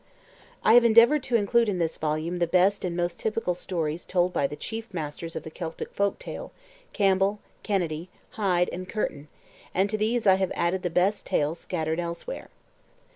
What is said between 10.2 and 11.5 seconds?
I have added the best